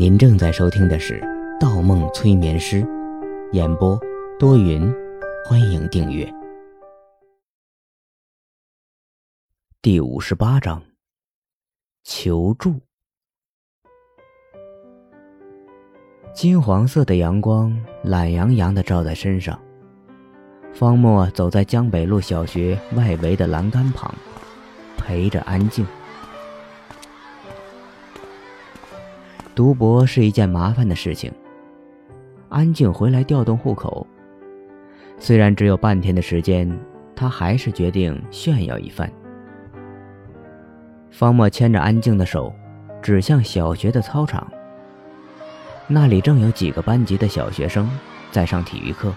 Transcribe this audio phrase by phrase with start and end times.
[0.00, 1.20] 您正在收听的是
[1.60, 2.80] 《盗梦催眠师》，
[3.52, 4.00] 演播
[4.38, 4.90] 多云，
[5.44, 6.26] 欢迎订阅。
[9.82, 10.82] 第五十八章，
[12.02, 12.80] 求助。
[16.32, 19.60] 金黄色的阳光懒洋洋的照在身上。
[20.72, 24.14] 方墨走在江北路小学外围的栏杆旁，
[24.96, 25.86] 陪着安静。
[29.54, 31.32] 读博是一件麻烦的事情。
[32.48, 34.06] 安静回来调动户口，
[35.18, 36.70] 虽然只有半天的时间，
[37.14, 39.10] 他还是决定炫耀一番。
[41.10, 42.52] 方墨牵着安静的手，
[43.02, 44.46] 指向小学的操场。
[45.86, 47.90] 那里正有几个班级的小学生
[48.30, 49.12] 在上体育课。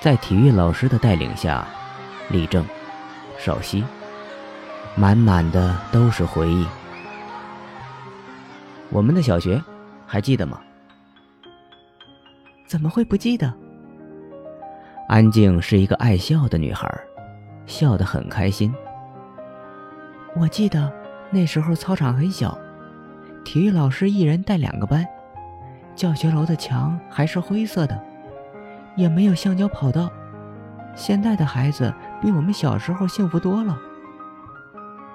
[0.00, 1.66] 在体育老师的带领下，
[2.30, 2.64] 立正，
[3.38, 3.84] 稍息，
[4.94, 6.66] 满满的都是回忆。
[8.90, 9.62] 我们的小学，
[10.06, 10.60] 还记得吗？
[12.66, 13.52] 怎么会不记得？
[15.08, 16.88] 安静是一个爱笑的女孩，
[17.66, 18.74] 笑得很开心。
[20.34, 20.92] 我记得
[21.30, 22.58] 那时候操场很小，
[23.44, 25.06] 体育老师一人带两个班，
[25.94, 27.98] 教学楼的墙还是灰色的。
[28.96, 30.10] 也没有橡胶跑道，
[30.94, 33.78] 现在的孩子比我们小时候幸福多了。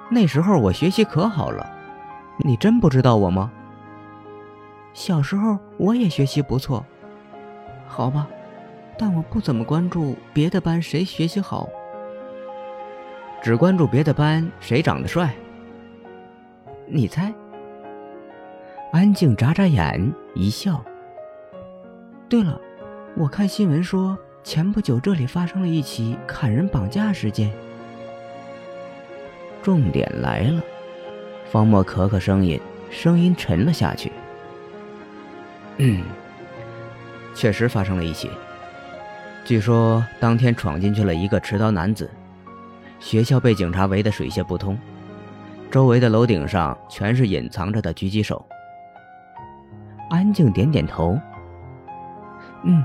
[0.09, 1.69] 那时候我学习可好了，
[2.37, 3.51] 你真不知道我吗？
[4.93, 6.85] 小时候我也学习不错，
[7.87, 8.27] 好吧，
[8.97, 11.67] 但我不怎么关注别的班谁学习好，
[13.41, 15.33] 只关注别的班谁长得帅。
[16.85, 17.33] 你猜？
[18.91, 20.83] 安静眨眨眼一笑。
[22.29, 22.59] 对了。
[23.15, 27.53] 我看新闻说，前不久这里发生了一起砍人绑架事件。
[29.61, 30.59] 重点来了，
[31.51, 34.11] 方墨咳咳声音，声音沉了下去。
[35.77, 36.03] 嗯，
[37.33, 38.29] 确实发生了一起。
[39.45, 42.09] 据说当天闯进去了一个持刀男子，
[42.99, 44.77] 学校被警察围得水泄不通，
[45.69, 48.45] 周围的楼顶上全是隐藏着的狙击手。
[50.09, 51.19] 安静点点头。
[52.63, 52.83] 嗯。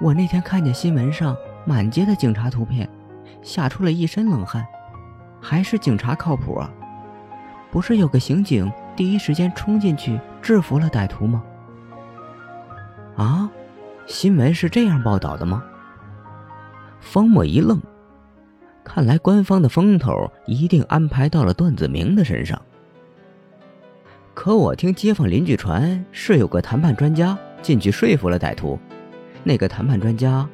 [0.00, 2.88] 我那天看见新闻上满街的警察图片，
[3.42, 4.64] 吓出了一身冷汗。
[5.40, 6.70] 还是警察靠谱啊！
[7.68, 11.42] 不是有个刑警第一时间冲进去制服了歹徒吗？
[13.18, 13.50] 啊，
[14.06, 15.64] 新闻是这样报道的吗？
[17.00, 17.82] 方墨一愣，
[18.84, 22.62] 看来官方的风头一定安排到了段子明的身上。
[24.34, 28.78] 可我听街坊邻居传，是有个谈判专家进去说服了歹徒。
[29.42, 30.48] 那个谈判专家，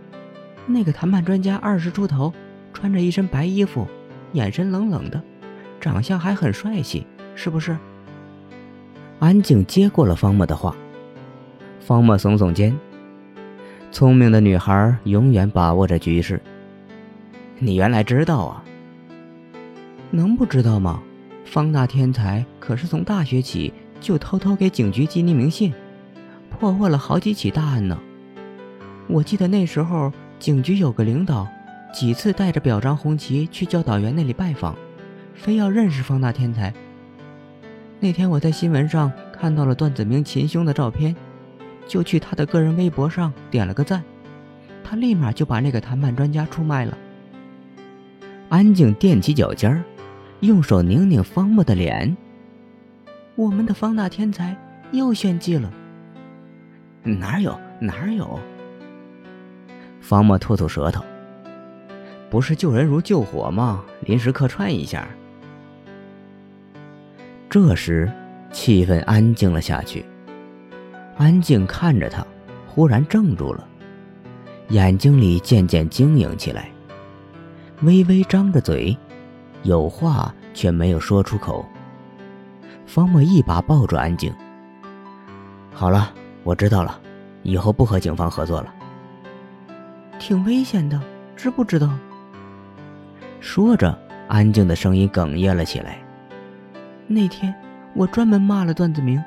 [0.66, 2.32] 那个谈判专家二十出头，
[2.72, 3.86] 穿着一身白衣服，
[4.32, 5.22] 眼神冷冷的，
[5.78, 7.76] 长相还很帅气，是不是？
[9.19, 10.75] 安静接过了方墨的话。
[11.86, 12.74] 方墨耸耸肩，
[13.92, 16.40] 聪明的女孩永远把握着局势。
[17.58, 18.64] 你原来知道啊？
[20.10, 21.02] 能不知道吗？
[21.44, 25.74] 方大天才可是从大学起就偷偷给警局寄匿名信，
[26.48, 27.98] 破获了好几起大案呢。
[29.06, 31.46] 我记得那时候警局有个领导，
[31.92, 34.74] 几次带着表彰红旗去教导员那里拜访，
[35.34, 36.72] 非要认识方大天才。
[38.00, 41.14] 那天我在新闻上看到了段子明擒凶的照片，
[41.86, 44.02] 就去他的个人微博上点了个赞，
[44.82, 46.96] 他立马就把那个谈判专家出卖了。
[48.48, 49.82] 安静踮起脚尖儿，
[50.40, 52.16] 用手拧拧方墨的脸。
[53.34, 54.56] 我们的方大天才
[54.92, 55.72] 又炫技了。
[57.02, 58.38] 哪有哪有？
[60.00, 61.04] 方墨吐吐舌头，
[62.30, 63.84] 不是救人如救火吗？
[64.02, 65.06] 临时客串一下。
[67.50, 68.10] 这时，
[68.52, 70.04] 气氛安静了下去。
[71.16, 72.26] 安静看着他，
[72.66, 73.66] 忽然怔住了，
[74.69, 76.69] 眼睛里渐渐晶莹起来，
[77.82, 78.97] 微微张着嘴，
[79.62, 81.64] 有话却没有说出口。
[82.86, 84.32] 方墨一把抱住安静。
[85.72, 86.12] 好了，
[86.43, 87.00] 我知道了，
[87.43, 88.75] 以后不和警方合作了。
[90.19, 91.00] 挺危险的，
[91.37, 91.90] 知不知道？
[93.40, 95.99] 说着，安静的声音哽咽了起来。
[97.06, 97.55] 那天
[97.94, 99.22] 我专门骂了段子明，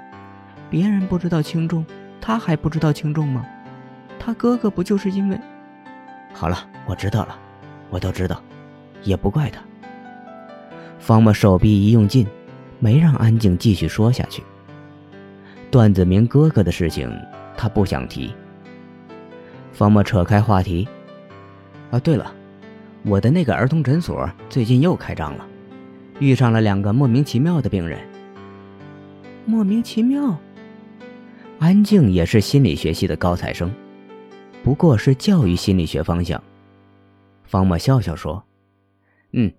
[0.70, 1.86] 别人不知道轻重，
[2.20, 3.46] 他还不知道轻重吗？
[4.20, 5.40] 他哥哥不就是因为……
[6.34, 7.38] 好了，我知道了，
[7.90, 8.42] 我都知道，
[9.04, 9.62] 也不怪他。
[11.00, 12.28] 方墨手臂一用劲，
[12.80, 14.44] 没让安静继续说下去。
[15.72, 17.10] 段子明哥哥的事情，
[17.56, 18.34] 他不想提。
[19.72, 20.88] 方墨扯开话题，
[21.92, 22.34] 啊，对了，
[23.04, 25.48] 我的那个儿童诊所最近又开张了，
[26.20, 28.00] 遇上了两个莫名其妙的病人。
[29.46, 30.38] 莫名其妙？
[31.60, 33.74] 安静也是心理学系的高材生，
[34.64, 36.42] 不过是教育心理学方向。
[37.46, 38.44] 方墨笑笑说
[39.34, 39.52] ：“嗯，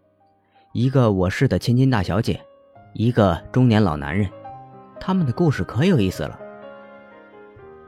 [0.73, 2.41] 一个我市的千金大小姐，
[2.93, 4.31] 一个中年老男人，
[5.01, 6.39] 他们的故事可有意思了。”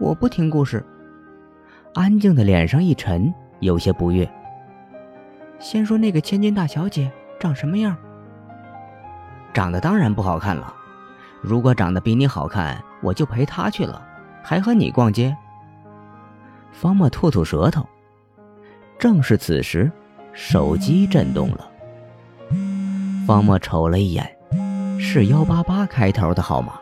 [0.00, 0.84] 我不听故事。
[1.94, 4.28] 安静的脸上一沉，有些不悦。
[5.60, 7.96] 先说那个千金大小姐长什么样？
[9.52, 10.74] 长得当然不好看了。
[11.40, 14.02] 如果长得比你好看，我就陪她去了，
[14.42, 15.36] 还和你逛街。
[16.72, 17.86] 方墨吐吐舌头。
[18.98, 19.90] 正是此时，
[20.32, 21.70] 手机震动了。
[23.26, 24.36] 方墨瞅了一眼，
[24.98, 26.74] 是幺八八开头的号码，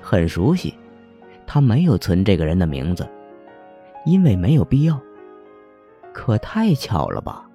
[0.00, 0.78] 很熟悉。
[1.46, 3.08] 他没有存这个人的名字，
[4.04, 5.00] 因为没有必要。
[6.12, 7.46] 可太巧了吧？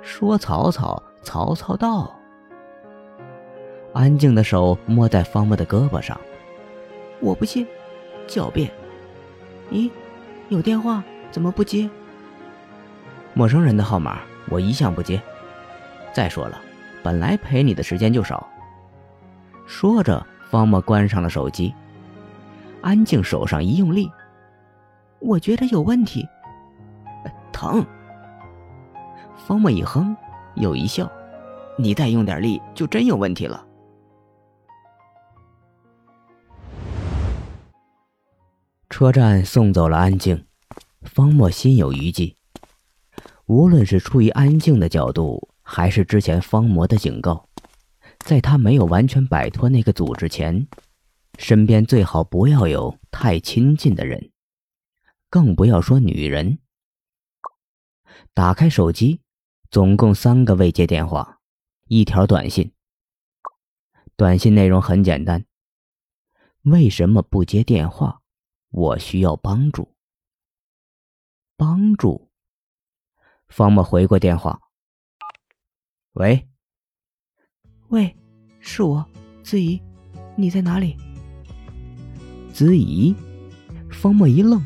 [0.00, 2.12] 说曹操，曹操到。
[3.92, 6.20] 安静的手摸在方墨的胳膊上，
[7.22, 7.64] 我不接，
[8.26, 8.68] 狡辩。
[9.70, 9.88] 咦，
[10.48, 11.88] 有电话怎么不接？
[13.32, 14.18] 陌生人的号码
[14.50, 15.22] 我一向不接。
[16.12, 16.60] 再说了，
[17.02, 18.46] 本来陪你的时间就少。
[19.66, 21.72] 说着，方墨关上了手机。
[22.80, 24.10] 安静手上一用力，
[25.20, 26.28] 我觉得有问题，
[27.52, 27.86] 疼。
[29.46, 30.16] 方墨一哼，
[30.56, 31.10] 又一笑
[31.78, 33.64] ：“你再用点力，就真有问题了。”
[38.92, 40.44] 车站送走了安静，
[41.00, 42.36] 方墨心有余悸。
[43.46, 47.48] 无论是出于安静的角度，还是之前方魔的警告，
[48.18, 50.68] 在他没有完全摆脱那个组织前，
[51.38, 54.30] 身边最好不要有太亲近的人，
[55.30, 56.58] 更不要说女人。
[58.34, 59.22] 打开手机，
[59.70, 61.38] 总共三个未接电话，
[61.88, 62.70] 一条短信。
[64.16, 65.46] 短信内容很简单：
[66.64, 68.20] 为什么不接电话？
[68.72, 69.94] 我需要帮助。
[71.56, 72.28] 帮助。
[73.48, 74.60] 方默回过电话
[76.14, 76.48] ：“喂，
[77.88, 78.16] 喂，
[78.58, 79.06] 是我，
[79.44, 79.80] 子怡，
[80.34, 80.96] 你在哪里？”
[82.52, 83.14] 子怡，
[83.90, 84.60] 方默一愣，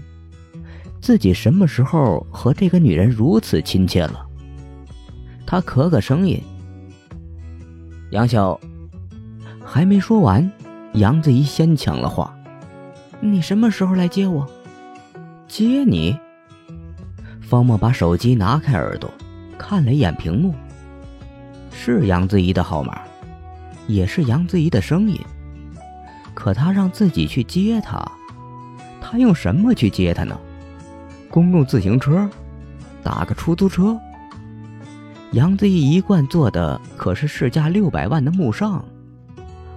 [1.02, 4.26] 自己什么时候和这个女人如此亲切了？
[5.46, 6.42] 他咳咳声音
[8.12, 8.58] ：“杨晓。”
[9.68, 10.48] 还没说完，
[10.94, 12.35] 杨子怡先抢了话
[13.32, 14.48] ：“你什么时候来接我？
[15.46, 16.18] 接你？”
[17.40, 19.10] 方墨把手机拿开耳朵，
[19.56, 20.54] 看了一眼屏幕，
[21.72, 23.00] 是杨子怡的号码，
[23.86, 25.20] 也是杨子怡的声音。
[26.34, 28.04] 可他让自己去接他，
[29.00, 30.38] 他用什么去接她呢？
[31.30, 32.28] 公共自行车？
[33.02, 33.96] 打个出租车？
[35.32, 38.84] 杨子怡一贯坐的可是市价六百万的慕尚，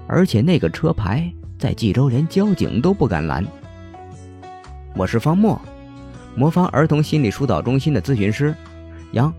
[0.08, 3.46] 而且那个车牌在冀州连交警都不敢拦。
[4.96, 5.60] 我是方墨。
[6.34, 8.56] 魔方儿童心理疏导中心的咨询师，
[9.12, 9.34] 杨。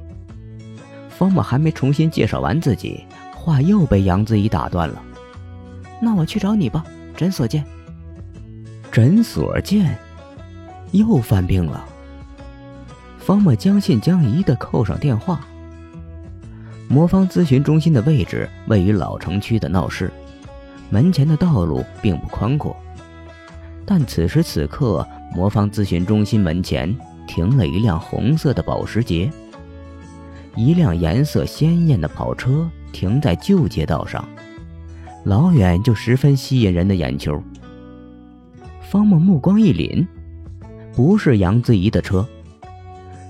[1.08, 5.02] 方墨还没重新介绍完自己，话又被杨子怡打断了。
[5.98, 6.84] 那我去找你吧，
[7.16, 7.64] 诊所见。
[8.92, 9.96] 诊所见，
[10.92, 11.86] 又犯病了。
[13.18, 15.40] 方墨将信将疑的扣上电话。
[16.86, 20.12] 魔方咨询中心的位置位于老城区的闹市，
[20.90, 22.76] 门前的道路并不宽阔，
[23.86, 25.06] 但此时此刻。
[25.32, 26.92] 魔方咨询中心门前
[27.24, 29.30] 停了一辆红色的保时捷，
[30.56, 34.28] 一辆颜色鲜艳的跑车停在旧街道上，
[35.22, 37.40] 老远就十分吸引人的眼球。
[38.90, 40.04] 方梦目光一凛，
[40.96, 42.26] 不是杨子怡的车。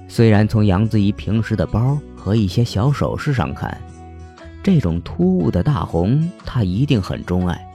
[0.08, 3.78] 虽然从杨子怡平时的包和一些小首饰上看，
[4.62, 7.66] 这种突兀的大红她一定很钟爱，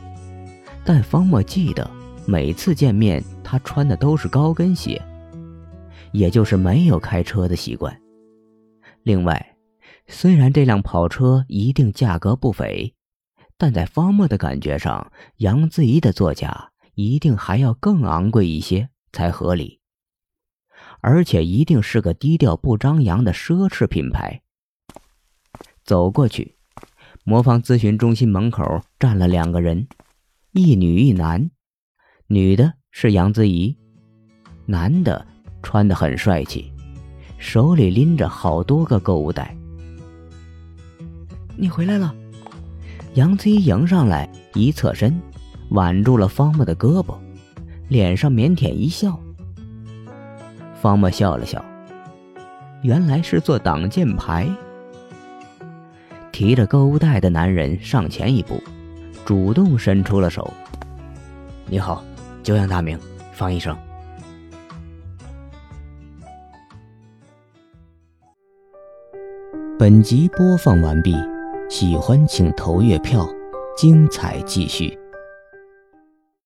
[0.84, 1.89] 但方墨记得。
[2.27, 5.00] 每次见面，他穿的都是高跟鞋，
[6.12, 7.96] 也就是没有开车的习惯。
[9.04, 9.56] 另外，
[10.08, 12.96] 虽然这辆跑车一定价格不菲，
[13.60, 19.80] 但在方墨的感觉上，杨子怡的座驾一定还要更昂贵一些才合理，
[21.01, 24.42] 而且一定是个低调不张扬的奢侈品牌。
[25.84, 26.58] 走过去，
[27.27, 28.63] 魔方咨询中心门口
[29.00, 29.88] 站了两个人，
[30.51, 31.50] 一女一男。
[32.27, 33.75] 女的是杨子怡，
[34.67, 35.25] 男的
[35.63, 36.72] 穿得很帅气，
[37.39, 39.58] 手里拎着好多个购物袋。
[41.58, 42.13] 你回来了，
[43.15, 45.20] 杨子怡迎上来，一侧身，
[45.70, 47.17] 挽住了方墨的胳膊，
[47.88, 49.20] 脸上腼腆一笑。
[50.79, 51.65] 方墨笑了笑，
[52.84, 54.48] 原来是做挡箭牌。
[56.36, 58.62] 提着购物袋的男人上前一步
[59.24, 60.51] 主动伸出了手
[61.65, 62.04] 你好
[62.44, 63.00] 久仰大名
[63.32, 63.74] 方医生。
[69.80, 71.15] 本集播放完毕
[71.70, 73.25] 喜欢请投月票
[73.77, 75.04] 精彩继续。